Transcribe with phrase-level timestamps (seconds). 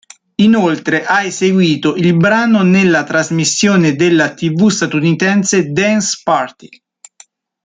[0.37, 6.69] Inoltre ha eseguito il brano nella trasmissione della tv statunitense "Dance Party".